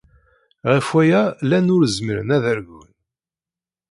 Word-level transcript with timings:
Ɣef 0.73 0.87
waya, 0.93 1.23
llan 1.43 1.71
ur 1.75 1.83
zmiren 1.97 2.33
ad 2.35 2.43
argun. 2.51 2.89